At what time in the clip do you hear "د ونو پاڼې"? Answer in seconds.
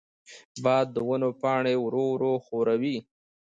0.95-1.75